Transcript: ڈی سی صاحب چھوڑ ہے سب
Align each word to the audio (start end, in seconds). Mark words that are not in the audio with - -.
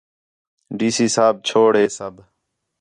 ڈی 0.77 0.89
سی 0.95 1.07
صاحب 1.15 1.35
چھوڑ 1.47 1.71
ہے 1.79 1.85
سب 1.97 2.13